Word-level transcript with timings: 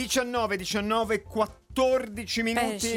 19, 0.00 0.56
19, 0.56 1.22
14 1.22 2.42
minuti. 2.42 2.88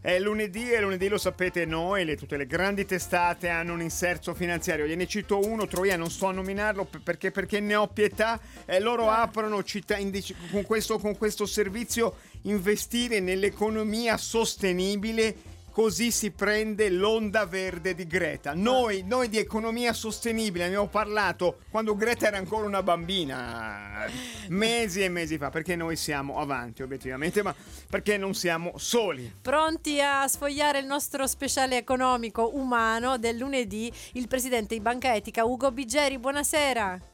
È 0.00 0.18
lunedì 0.18 0.72
e 0.72 0.80
lunedì 0.80 1.06
lo 1.06 1.16
sapete 1.16 1.64
noi, 1.64 2.04
le- 2.04 2.16
tutte 2.16 2.36
le 2.36 2.46
grandi 2.46 2.84
testate 2.84 3.48
hanno 3.48 3.74
un 3.74 3.80
inserto 3.80 4.34
finanziario. 4.34 4.84
Gliene 4.84 5.06
cito 5.06 5.38
uno, 5.38 5.68
Troia, 5.68 5.96
non 5.96 6.10
sto 6.10 6.26
a 6.26 6.32
nominarlo 6.32 6.88
perché, 7.04 7.30
perché 7.30 7.60
ne 7.60 7.76
ho 7.76 7.86
pietà. 7.86 8.40
Eh, 8.64 8.80
loro 8.80 9.08
aprono 9.08 9.62
città 9.62 9.96
indici- 9.96 10.34
con, 10.50 10.64
questo, 10.64 10.98
con 10.98 11.16
questo 11.16 11.46
servizio 11.46 12.16
investire 12.42 13.20
nell'economia 13.20 14.16
sostenibile. 14.16 15.50
Così 15.72 16.10
si 16.10 16.30
prende 16.32 16.90
l'onda 16.90 17.46
verde 17.46 17.94
di 17.94 18.06
Greta. 18.06 18.52
Noi, 18.52 19.04
noi 19.06 19.30
di 19.30 19.38
economia 19.38 19.94
sostenibile 19.94 20.66
abbiamo 20.66 20.86
parlato 20.86 21.60
quando 21.70 21.96
Greta 21.96 22.26
era 22.26 22.36
ancora 22.36 22.66
una 22.66 22.82
bambina, 22.82 24.04
mesi 24.48 25.02
e 25.02 25.08
mesi 25.08 25.38
fa, 25.38 25.48
perché 25.48 25.74
noi 25.74 25.96
siamo 25.96 26.38
avanti 26.38 26.82
obiettivamente, 26.82 27.42
ma 27.42 27.54
perché 27.88 28.18
non 28.18 28.34
siamo 28.34 28.74
soli. 28.76 29.34
Pronti 29.40 29.98
a 29.98 30.28
sfogliare 30.28 30.78
il 30.78 30.86
nostro 30.86 31.26
speciale 31.26 31.78
economico 31.78 32.50
umano 32.54 33.16
del 33.16 33.38
lunedì, 33.38 33.90
il 34.12 34.28
presidente 34.28 34.74
di 34.74 34.80
Banca 34.82 35.14
Etica 35.14 35.46
Ugo 35.46 35.72
Bigeri. 35.72 36.18
Buonasera. 36.18 37.11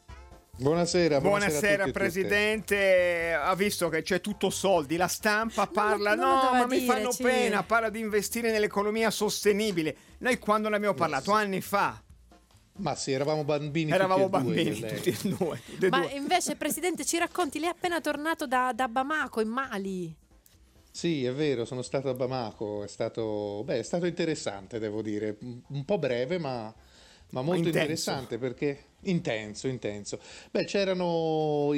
Buonasera, 0.61 1.21
buonasera, 1.21 1.21
Buonasera 1.21 1.85
tutti. 1.85 1.93
Presidente, 1.93 3.33
ha 3.33 3.55
visto 3.55 3.89
che 3.89 4.03
c'è 4.03 4.21
tutto 4.21 4.51
soldi, 4.51 4.97
la 4.97 5.07
stampa 5.07 5.69
parla, 5.69 6.17
no 6.17 6.41
doveva 6.43 6.51
ma 6.59 6.67
mi 6.67 6.81
dire, 6.81 6.93
fanno 6.93 7.13
ci- 7.13 7.23
pena, 7.23 7.63
parla 7.63 7.91
di 7.91 8.01
investire 8.01 8.51
nell'economia 8.51 9.11
sostenibile. 9.13 9.97
Noi 10.19 10.39
quando 10.39 10.69
ne 10.69 10.75
abbiamo 10.77 10.95
parlato? 10.95 11.31
Anni 11.31 11.61
fa, 11.61 12.03
Ma 12.79 12.97
sì, 12.97 13.13
eravamo 13.13 13.45
bambini 13.45 13.93
eravamo 13.93 14.29
tutti 14.29 14.37
e 14.37 14.41
due, 14.43 14.55
bambini, 14.65 14.81
lei. 14.81 14.95
tutti 14.97 15.09
e 15.11 15.29
due. 15.37 15.61
tutti 15.65 15.89
Ma 15.91 16.01
due. 16.01 16.11
invece, 16.15 16.57
presidente, 16.57 17.05
ci 17.05 17.19
racconti, 17.19 17.61
lei 17.61 17.69
è 17.69 17.73
appena 17.73 18.01
tornato 18.01 18.49
da, 18.49 18.73
da 18.75 18.89
Bamako, 18.89 19.41
in 19.41 19.49
Mali. 19.49 20.17
Sì, 20.91 21.25
è 21.25 21.33
vero, 21.33 21.65
sono 21.65 21.83
stato 21.83 22.09
a 22.09 22.15
Bamako, 22.15 22.83
è 22.83 22.89
stato, 22.89 23.63
beh, 23.65 23.79
è 23.79 23.83
stato 23.85 24.07
interessante, 24.07 24.81
devo 24.81 25.03
dire, 25.03 25.37
un 25.69 25.85
po' 25.85 25.99
breve, 25.99 26.39
ma, 26.39 26.75
ma 27.31 27.43
molto 27.43 27.59
Intenso. 27.69 27.79
interessante 27.79 28.39
perché 28.39 28.83
intenso, 29.03 29.69
intenso. 29.69 30.19
Beh, 30.51 30.65
c'erano 30.65 31.73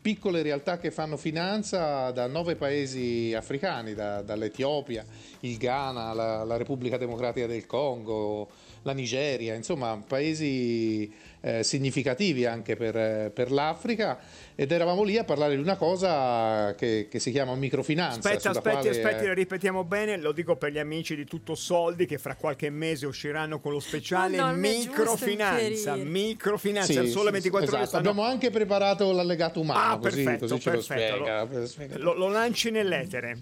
piccole 0.00 0.42
realtà 0.42 0.78
che 0.78 0.90
fanno 0.90 1.16
finanza 1.16 2.10
da 2.10 2.26
nove 2.26 2.56
paesi 2.56 3.32
africani, 3.34 3.94
da- 3.94 4.22
dall'Etiopia, 4.22 5.04
il 5.40 5.56
Ghana, 5.56 6.12
la, 6.12 6.44
la 6.44 6.56
Repubblica 6.56 6.96
Democratica 6.98 7.46
del 7.46 7.66
Congo, 7.66 8.50
la 8.82 8.92
Nigeria, 8.92 9.54
insomma, 9.54 10.02
paesi 10.06 11.12
eh, 11.42 11.62
significativi 11.62 12.44
anche 12.46 12.76
per, 12.76 13.30
per 13.32 13.50
l'Africa 13.50 14.18
ed 14.54 14.72
eravamo 14.72 15.02
lì 15.02 15.16
a 15.16 15.24
parlare 15.24 15.54
di 15.54 15.60
una 15.60 15.76
cosa 15.76 16.74
che, 16.76 17.08
che 17.10 17.18
si 17.18 17.30
chiama 17.30 17.54
microfinanza. 17.54 18.18
Aspetta, 18.18 18.38
sulla 18.40 18.58
aspetti, 18.58 18.76
quale, 18.76 18.90
aspetti, 18.90 19.26
lo 19.26 19.32
ripetiamo 19.34 19.84
bene, 19.84 20.18
lo 20.18 20.32
dico 20.32 20.56
per 20.56 20.72
gli 20.72 20.78
amici 20.78 21.14
di 21.16 21.24
Tutto 21.24 21.54
Soldi 21.54 22.06
che 22.06 22.18
fra 22.18 22.34
qualche 22.36 22.70
mese 22.70 23.06
usciranno 23.06 23.60
con 23.60 23.72
lo 23.72 23.80
speciale 23.80 24.36
No, 24.36 24.52
microfinanza, 24.52 25.96
microfinanza, 25.96 26.92
Sì, 26.92 26.98
al 26.98 27.06
sole 27.08 27.26
sì, 27.26 27.32
24 27.32 27.68
ore 27.68 27.76
esatto. 27.76 27.86
stanno- 27.86 28.08
Abbiamo 28.10 28.28
anche 28.28 28.50
preparato 28.50 29.12
l'allegato 29.12 29.60
umano, 29.60 29.94
Ah, 29.94 29.98
così, 29.98 30.22
perfetto, 30.22 30.46
così 30.46 30.60
ce 30.60 30.70
perfetto. 30.70 31.16
lo 31.56 31.66
spiega. 31.66 31.98
lo, 31.98 32.14
lo 32.14 32.28
lanci 32.28 32.70
nell'etere. 32.70 33.38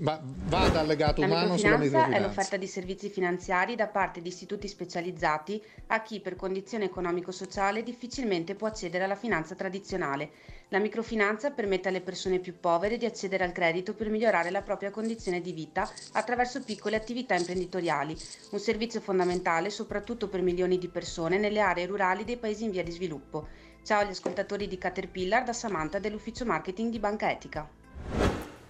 Ma 0.00 0.20
vada 0.22 0.78
allegato 0.78 1.20
La 1.20 1.26
umano 1.26 1.56
sulla 1.56 1.76
microfinanza 1.76 2.16
è 2.16 2.20
l'offerta 2.20 2.56
di 2.56 2.68
servizi 2.68 3.08
finanziari 3.08 3.74
da 3.74 3.88
parte 3.88 4.22
di 4.22 4.28
istituti 4.28 4.68
specializzati 4.68 5.60
a 5.88 6.02
chi 6.02 6.20
per 6.20 6.36
condizione 6.36 6.84
economico-sociale 6.84 7.82
difficilmente 7.82 8.54
può 8.54 8.68
accedere 8.68 9.04
alla 9.04 9.16
finanza 9.16 9.56
tradizionale. 9.56 10.30
La 10.68 10.78
microfinanza 10.78 11.50
permette 11.50 11.88
alle 11.88 12.00
persone 12.00 12.38
più 12.38 12.60
povere 12.60 12.96
di 12.96 13.06
accedere 13.06 13.42
al 13.42 13.50
credito 13.50 13.94
per 13.94 14.08
migliorare 14.08 14.50
la 14.50 14.62
propria 14.62 14.92
condizione 14.92 15.40
di 15.40 15.52
vita 15.52 15.90
attraverso 16.12 16.62
piccole 16.62 16.94
attività 16.94 17.34
imprenditoriali, 17.34 18.16
un 18.50 18.58
servizio 18.60 19.00
fondamentale 19.00 19.68
soprattutto 19.68 20.28
per 20.28 20.42
milioni 20.42 20.78
di 20.78 20.88
persone 20.88 21.38
nelle 21.38 21.60
aree 21.60 21.86
rurali 21.86 22.24
dei 22.24 22.36
paesi 22.36 22.62
in 22.64 22.70
via 22.70 22.84
di 22.84 22.92
sviluppo. 22.92 23.48
Ciao 23.82 24.02
agli 24.02 24.10
ascoltatori 24.10 24.68
di 24.68 24.78
Caterpillar 24.78 25.42
da 25.42 25.52
Samantha 25.52 25.98
dell'ufficio 25.98 26.44
marketing 26.44 26.92
di 26.92 26.98
Banca 27.00 27.30
Etica. 27.32 28.27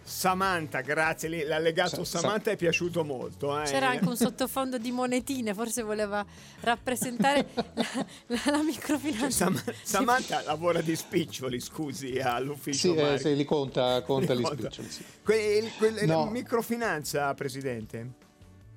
Samantha, 0.08 0.80
grazie, 0.80 1.44
l'allegato 1.44 2.02
Sa- 2.02 2.18
Samantha 2.20 2.50
è 2.50 2.56
piaciuto 2.56 3.04
molto. 3.04 3.60
eh. 3.60 3.64
C'era 3.64 3.90
anche 3.90 4.08
un 4.08 4.16
sottofondo 4.16 4.78
di 4.78 4.90
monetine, 4.90 5.52
forse 5.54 5.82
voleva 5.82 6.24
rappresentare 6.60 7.46
la, 7.54 8.06
la- 8.26 8.40
la 8.46 8.62
microfinanza. 8.62 9.30
Sam- 9.30 9.62
Samantha 9.82 10.42
lavora 10.44 10.80
di 10.80 10.96
spiccioli, 10.96 11.60
scusi, 11.60 12.18
all'ufficio 12.18 12.92
Sì, 12.94 12.98
eh, 12.98 13.18
sì, 13.18 13.36
li 13.36 13.44
conta, 13.44 14.00
conta 14.02 14.32
Li 14.32 14.40
gli 14.40 14.42
conta. 14.44 14.62
spiccioli. 14.70 14.88
sì. 14.90 15.04
Que- 15.22 15.70
quel- 15.76 16.06
No. 16.06 16.24
la 16.24 16.30
microfinanza, 16.30 17.34
Presidente? 17.34 18.26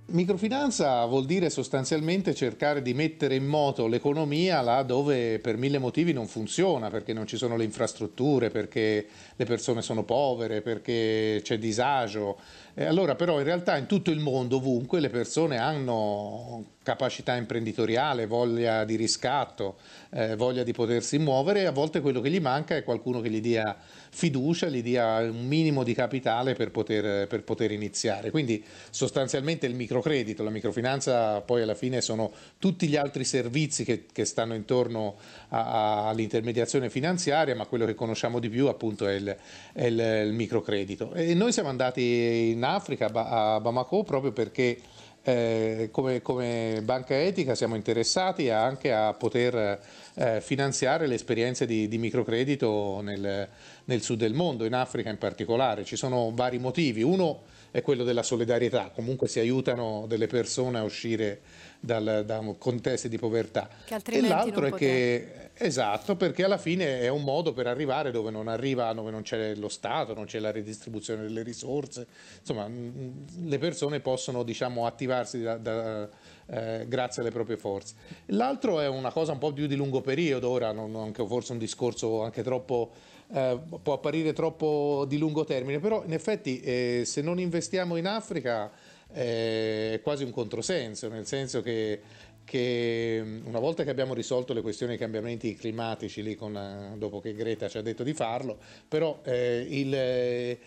Microfinanza 0.08 1.06
vuol 1.06 1.26
dire 1.26 1.50
sostanzialmente 1.50 2.36
cercare 2.36 2.82
di 2.82 2.94
mettere 2.94 3.36
in 3.36 3.46
moto 3.46 3.88
l'economia 3.88 4.60
là 4.60 4.84
dove 4.84 5.40
per 5.40 5.56
mille 5.56 5.78
motivi 5.78 6.12
non 6.12 6.28
funziona, 6.28 6.90
perché 6.90 7.14
non 7.14 7.28
ci 7.28 7.38
sono 7.38 7.56
le 7.56 7.64
infrastrutture, 7.64 8.50
perché 8.50 9.08
le 9.34 9.46
persone 9.46 9.82
sono 9.82 10.04
povere, 10.04 10.62
perché 10.62 11.40
c'è 11.44 11.58
disagio. 11.58 12.38
Allora 12.76 13.16
però 13.16 13.38
in 13.38 13.46
realtà 13.46 13.78
in 13.78 13.86
tutto 13.86 14.12
il 14.12 14.20
mondo, 14.20 14.58
ovunque, 14.58 15.00
le 15.00 15.10
persone 15.10 15.58
hanno 15.58 16.66
capacità 16.84 17.36
imprenditoriale, 17.36 18.26
voglia 18.26 18.86
di 18.86 18.96
riscatto, 18.96 19.78
eh, 20.10 20.36
voglia 20.36 20.64
di 20.64 20.72
potersi 20.74 21.20
muovere 21.20 21.68
a 21.68 21.72
volte 21.72 22.02
quello 22.02 22.22
che 22.22 22.30
gli 22.32 22.40
manca 22.40 22.76
è 22.76 22.84
qualcuno 22.84 23.22
che 23.22 23.30
gli 23.30 23.40
dia 23.40 23.78
fiducia, 24.14 24.68
gli 24.68 24.82
dia 24.82 25.20
un 25.20 25.46
minimo 25.48 25.84
di 25.84 25.94
capitale 25.94 26.54
per 26.54 26.72
poter, 26.72 27.28
per 27.28 27.44
poter 27.44 27.72
iniziare. 27.72 28.32
Quindi 28.32 28.64
sostanzialmente 28.90 29.68
il 29.68 29.76
microcredito, 29.76 30.44
la 30.44 30.50
microfinanza 30.50 31.42
poi 31.42 31.62
alla 31.62 31.76
fine 31.76 32.02
sono 32.02 32.32
tutti 32.58 32.88
gli 32.88 32.96
altri 32.96 33.24
servizi 33.26 33.84
che, 33.84 34.06
che 34.12 34.26
stanno 34.26 34.56
intorno 34.56 35.18
all'intermediazione 35.50 36.90
finanziaria, 36.90 37.56
ma 37.56 37.66
quello 37.68 37.86
che 37.86 37.94
conosciamo 37.94 38.40
di 38.40 38.50
più 38.50 38.68
appunto 38.68 39.08
è 39.08 39.14
il, 39.14 39.36
è 39.74 39.86
il- 39.86 40.00
il 40.26 40.34
microcredito. 40.34 41.14
E 41.14 41.34
noi 41.36 41.52
siamo 41.52 41.70
andati 41.70 42.50
in 42.54 42.64
Africa, 42.64 43.10
a 43.14 43.60
Bamako, 43.60 44.04
proprio 44.04 44.32
perché 44.32 44.78
eh, 45.24 45.90
come, 45.92 46.22
come 46.22 46.82
banca 46.84 47.20
etica 47.20 47.54
siamo 47.54 47.76
interessati 47.76 48.50
anche 48.50 48.92
a 48.92 49.14
poter 49.14 49.80
eh, 50.16 50.42
finanziare 50.42 51.08
le 51.08 51.16
esperienze 51.16 51.66
di, 51.66 51.88
di 51.88 51.98
microcredito 51.98 53.02
nel, 53.02 53.48
nel 53.86 54.02
sud 54.02 54.20
del 54.20 54.34
mondo, 54.34 54.66
in 54.66 54.74
Africa 54.74 55.10
in 55.10 55.18
particolare. 55.18 55.84
Ci 55.84 55.96
sono 55.96 56.32
vari 56.34 56.58
motivi. 56.58 57.04
Uno 57.04 57.44
è 57.72 57.82
quello 57.82 58.04
della 58.04 58.24
solidarietà, 58.24 58.92
comunque 58.94 59.28
si 59.30 59.40
aiutano 59.40 60.06
delle 60.08 60.28
persone 60.28 60.78
a 60.78 60.84
uscire 60.84 61.40
dal, 61.82 62.24
da 62.26 62.42
contesti 62.58 63.10
di 63.10 63.18
povertà. 63.18 63.68
Che 63.86 63.96
E 64.06 64.22
l'altro 64.22 64.68
è 64.68 64.72
che, 64.72 65.50
esatto, 65.56 66.16
perché 66.16 66.44
alla 66.44 66.60
fine 66.60 67.02
è 67.02 67.10
un 67.10 67.24
modo 67.24 67.52
per 67.54 67.68
arrivare 67.68 68.12
dove 68.12 68.30
non 68.30 68.48
arriva, 68.48 68.94
dove 68.94 69.12
non 69.12 69.24
c'è 69.24 69.56
lo 69.56 69.68
Stato, 69.68 70.14
non 70.14 70.26
c'è 70.26 70.40
la 70.40 70.52
redistribuzione 70.52 71.24
delle 71.24 71.42
risorse, 71.42 72.06
insomma, 72.40 72.70
le 72.70 73.58
persone 73.58 74.00
possono, 74.00 74.44
diciamo, 74.44 74.86
attivarsi 74.86 75.42
da- 75.42 75.58
da- 75.58 76.08
eh, 76.46 76.86
grazie 76.88 77.22
alle 77.22 77.32
proprie 77.32 77.58
forze. 77.58 77.96
L'altro 78.28 78.80
è 78.80 78.88
una 78.88 79.12
cosa 79.12 79.32
un 79.32 79.40
po' 79.40 79.52
più 79.52 79.66
di 79.66 79.76
lungo 79.76 80.02
periodo, 80.02 80.50
ora 80.50 80.72
non, 80.72 81.12
forse 81.14 81.54
un 81.54 81.58
discorso 81.58 82.22
anche 82.22 82.44
troppo, 82.44 82.92
eh, 83.34 83.58
può 83.82 83.94
apparire 83.94 84.34
troppo 84.34 85.06
di 85.08 85.18
lungo 85.18 85.46
termine, 85.46 85.80
però 85.80 86.04
in 86.06 86.14
effetti 86.14 86.60
eh, 86.60 87.04
se 87.06 87.22
non 87.22 87.40
investiamo 87.40 87.96
in 87.96 88.06
Africa 88.06 88.70
è 89.12 90.00
quasi 90.04 90.24
un 90.24 90.32
controsenso, 90.32 91.08
nel 91.10 91.26
senso 91.26 91.62
che, 91.62 92.00
che 92.44 93.22
una 93.44 93.60
volta 93.60 93.84
che 93.84 93.90
abbiamo 93.90 94.14
risolto 94.14 94.54
le 94.54 94.62
questioni 94.62 94.94
dei 94.94 95.02
cambiamenti 95.02 95.56
climatici, 95.56 96.24
lì 96.24 96.36
con, 96.36 96.56
eh, 96.56 96.98
dopo 96.98 97.20
che 97.20 97.34
Greta 97.34 97.70
ci 97.70 97.78
ha 97.78 97.82
detto 97.82 98.04
di 98.04 98.14
farlo, 98.14 98.58
però 98.88 99.22
eh, 99.24 99.66
il, 99.70 99.94
eh, 99.94 100.60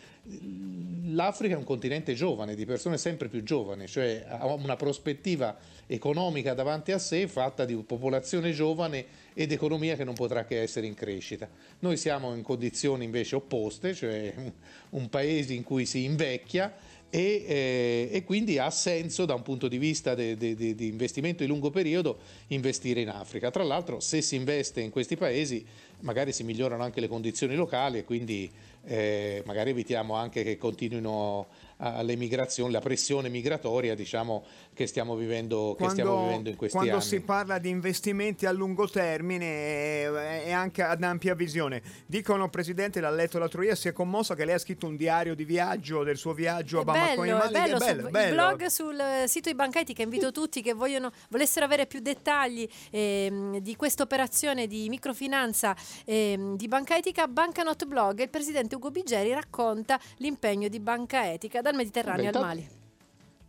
l'Africa 1.12 1.54
è 1.54 1.58
un 1.58 1.64
continente 1.64 2.14
giovane, 2.14 2.54
di 2.54 2.64
persone 2.64 2.96
sempre 2.96 3.28
più 3.28 3.42
giovani, 3.42 3.86
cioè 3.86 4.24
ha 4.26 4.46
una 4.46 4.76
prospettiva 4.76 5.56
economica 5.86 6.54
davanti 6.54 6.92
a 6.92 6.98
sé 6.98 7.28
fatta 7.28 7.66
di 7.66 7.74
popolazione 7.76 8.52
giovane 8.52 9.04
ed 9.34 9.52
economia 9.52 9.96
che 9.96 10.04
non 10.04 10.14
potrà 10.14 10.44
che 10.44 10.62
essere 10.62 10.86
in 10.86 10.94
crescita. 10.94 11.48
Noi 11.80 11.98
siamo 11.98 12.34
in 12.34 12.42
condizioni 12.42 13.04
invece 13.04 13.36
opposte, 13.36 13.92
cioè 13.92 14.32
un, 14.36 14.52
un 14.90 15.08
paese 15.10 15.52
in 15.52 15.62
cui 15.62 15.84
si 15.84 16.04
invecchia 16.04 16.72
e, 17.14 17.44
eh, 17.46 18.08
e 18.10 18.24
quindi 18.24 18.58
ha 18.58 18.70
senso 18.70 19.24
da 19.24 19.34
un 19.34 19.42
punto 19.42 19.68
di 19.68 19.78
vista 19.78 20.16
di 20.16 20.74
investimento 20.80 21.44
di 21.44 21.48
lungo 21.48 21.70
periodo 21.70 22.18
investire 22.48 23.02
in 23.02 23.08
Africa. 23.08 23.52
Tra 23.52 23.62
l'altro 23.62 24.00
se 24.00 24.20
si 24.20 24.34
investe 24.34 24.80
in 24.80 24.90
questi 24.90 25.16
paesi 25.16 25.64
magari 26.00 26.32
si 26.32 26.42
migliorano 26.42 26.82
anche 26.82 27.00
le 27.00 27.06
condizioni 27.06 27.54
locali 27.54 27.98
e 27.98 28.04
quindi 28.04 28.50
eh, 28.86 29.44
magari 29.46 29.70
evitiamo 29.70 30.14
anche 30.14 30.42
che 30.42 30.58
continuino 30.58 31.46
la 31.78 32.80
pressione 32.80 33.28
migratoria 33.28 33.94
diciamo, 33.94 34.44
che, 34.72 34.86
stiamo 34.86 35.16
vivendo, 35.16 35.74
quando, 35.76 35.84
che 35.84 35.90
stiamo 35.90 36.22
vivendo 36.22 36.48
in 36.50 36.56
questi 36.56 36.76
quando 36.76 36.94
anni. 36.94 37.04
si 37.04 37.20
parla 37.20 37.58
di 37.58 37.68
investimenti 37.68 38.46
a 38.46 38.52
lungo 38.52 38.88
termine 38.88 40.44
e 40.44 40.52
anche 40.52 40.82
ad 40.82 41.02
ampia 41.02 41.34
visione. 41.34 41.82
Dicono, 42.06 42.48
Presidente, 42.48 43.00
l'ha 43.00 43.10
letto 43.10 43.38
l'altro 43.38 43.62
ieri, 43.62 43.76
si 43.76 43.88
è 43.88 43.92
commossa 43.92 44.34
che 44.34 44.44
lei 44.44 44.54
ha 44.54 44.58
scritto 44.58 44.86
un 44.86 44.96
diario 44.96 45.34
di 45.34 45.44
viaggio, 45.44 46.02
del 46.02 46.16
suo 46.16 46.32
viaggio 46.32 46.78
È 46.78 46.80
a 46.80 46.84
Bamako 46.84 47.20
bello, 47.20 47.24
in 47.24 47.36
Mali. 47.36 47.48
è 47.48 47.52
bello, 47.52 47.76
è 47.76 47.78
bello, 47.78 48.02
su- 48.02 48.10
bello. 48.10 48.28
il 48.28 48.34
blog 48.34 48.66
sul 48.66 49.02
sito 49.26 49.48
di 49.48 49.54
Banchetica 49.54 50.02
invito 50.02 50.30
tutti 50.30 50.62
che 50.62 50.72
vogliono, 50.72 51.10
volessero 51.30 51.64
avere 51.64 51.86
più 51.86 52.00
dettagli 52.00 52.68
ehm, 52.90 53.58
di 53.58 53.76
questa 53.76 54.02
operazione 54.02 54.66
di 54.66 54.88
microfinanza 54.88 55.74
ehm, 56.04 56.56
di 56.56 56.68
Banca 56.68 56.96
Etica 56.96 57.26
Bancanot 57.26 57.84
Blog 57.86 58.20
il 58.20 58.30
presidente 58.30 58.74
Ugo 58.74 58.90
Bigeri 58.90 59.32
racconta 59.32 59.98
l'impegno 60.18 60.68
di 60.68 60.80
Banca 60.80 61.30
Etica 61.30 61.60
dal 61.64 61.74
Mediterraneo 61.74 62.30
Beh, 62.30 62.36
al 62.38 62.44
Mali 62.44 62.68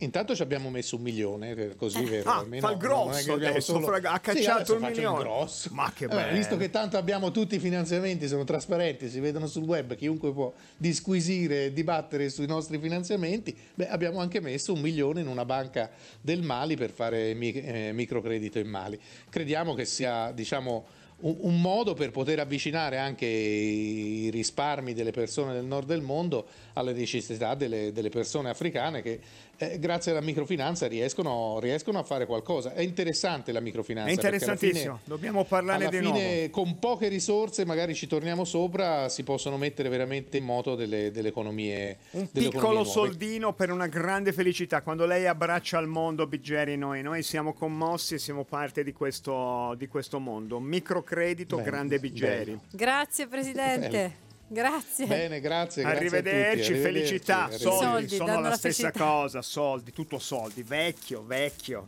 Intanto 0.00 0.34
ci 0.34 0.42
abbiamo 0.42 0.68
messo 0.68 0.96
un 0.96 1.02
milione, 1.02 1.50
eh, 1.52 1.74
così 1.74 2.04
vero? 2.04 2.28
Ah, 2.28 2.36
almeno 2.40 2.66
fa 2.66 2.72
il 2.74 2.78
grosso 2.78 3.32
adesso, 3.32 3.80
fra- 3.80 3.96
ha 3.96 4.16
Sì, 4.16 4.20
cacciato 4.20 4.56
adesso 4.58 4.74
il 4.74 4.80
milione. 4.82 5.18
grosso. 5.20 5.70
Ma 5.72 5.90
che 5.94 6.06
Vabbè, 6.06 6.22
bello. 6.24 6.36
visto 6.36 6.56
che 6.58 6.68
tanto 6.68 6.98
abbiamo 6.98 7.30
tutti 7.30 7.54
i 7.54 7.58
finanziamenti, 7.58 8.28
sono 8.28 8.44
trasparenti, 8.44 9.08
si 9.08 9.20
vedono 9.20 9.46
sul 9.46 9.62
web, 9.62 9.94
chiunque 9.96 10.32
può 10.32 10.52
disquisire 10.76 11.66
e 11.66 11.72
dibattere 11.72 12.28
sui 12.28 12.46
nostri 12.46 12.78
finanziamenti, 12.78 13.56
beh, 13.74 13.88
abbiamo 13.88 14.20
anche 14.20 14.40
messo 14.40 14.74
un 14.74 14.80
milione 14.80 15.22
in 15.22 15.28
una 15.28 15.46
banca 15.46 15.90
del 16.20 16.42
Mali 16.42 16.76
per 16.76 16.90
fare 16.90 17.32
mi- 17.32 17.52
eh, 17.52 17.92
microcredito 17.94 18.58
in 18.58 18.68
Mali. 18.68 19.00
Crediamo 19.30 19.72
che 19.72 19.86
sia, 19.86 20.30
diciamo, 20.30 20.84
un, 21.18 21.36
un 21.40 21.60
modo 21.60 21.94
per 21.94 22.10
poter 22.10 22.40
avvicinare 22.40 22.98
anche 22.98 23.26
i 23.26 24.28
risparmi 24.30 24.92
delle 24.92 25.12
persone 25.12 25.52
del 25.52 25.64
nord 25.64 25.86
del 25.86 26.02
mondo 26.02 26.46
alle 26.74 26.92
necessità 26.92 27.54
delle, 27.54 27.92
delle 27.92 28.10
persone 28.10 28.50
africane 28.50 29.02
che 29.02 29.20
eh, 29.58 29.78
grazie 29.78 30.10
alla 30.10 30.20
microfinanza 30.20 30.86
riescono, 30.86 31.58
riescono 31.60 31.98
a 31.98 32.02
fare 32.02 32.26
qualcosa. 32.26 32.74
È 32.74 32.82
interessante 32.82 33.52
la 33.52 33.60
microfinanza. 33.60 34.10
È 34.10 34.12
interessantissimo, 34.12 34.80
fine- 34.80 35.00
dobbiamo 35.04 35.44
parlarne 35.44 35.86
alla 35.86 35.98
di 35.98 36.04
fine, 36.04 36.34
nuovo. 36.36 36.50
con 36.50 36.78
poche 36.78 37.08
risorse, 37.08 37.64
magari 37.64 37.94
ci 37.94 38.06
torniamo 38.06 38.44
sopra, 38.44 39.08
si 39.08 39.22
possono 39.22 39.56
mettere 39.56 39.88
veramente 39.88 40.36
in 40.36 40.44
moto 40.44 40.74
delle, 40.74 41.10
delle 41.10 41.28
economie. 41.28 41.96
Un 42.10 42.28
delle 42.30 42.48
piccolo 42.48 42.80
economie 42.80 42.90
soldino 42.90 43.54
per 43.54 43.70
una 43.70 43.86
grande 43.86 44.32
felicità. 44.32 44.82
Quando 44.82 45.06
lei 45.06 45.26
abbraccia 45.26 45.78
il 45.78 45.86
mondo, 45.86 46.26
Biggeri, 46.26 46.76
noi, 46.76 47.00
noi 47.02 47.22
siamo 47.22 47.54
commossi 47.54 48.14
e 48.14 48.18
siamo 48.18 48.44
parte 48.44 48.84
di 48.84 48.92
questo, 48.92 49.74
di 49.78 49.86
questo 49.86 50.18
mondo. 50.18 50.60
Microcredito, 51.06 51.56
Bene, 51.56 51.68
grande 51.70 51.98
Biggeri. 52.00 52.58
grazie 52.72 53.28
presidente 53.28 54.24
grazie 54.48 55.06
Bene, 55.06 55.40
grazie. 55.40 55.82
grazie 55.82 55.82
a 55.84 55.88
Arrivederci, 55.88 56.70
tutti, 56.72 56.80
felicità, 56.80 57.44
arrivederci, 57.44 57.64
soldi, 57.64 58.08
Soldi, 58.08 58.16
sono 58.16 58.40
la 58.40 58.48
la 58.48 58.56
stessa 58.56 58.90
felicità. 58.90 59.04
cosa, 59.04 59.42
soldi, 59.42 59.92
tutto 59.92 60.18
soldi, 60.18 60.62
vecchio, 60.62 61.24
vecchio. 61.24 61.86